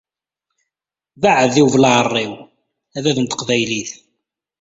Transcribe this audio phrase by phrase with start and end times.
[1.21, 2.33] Beɛɛed i ubelɛarriw,
[2.97, 3.91] a bab n teqbaylit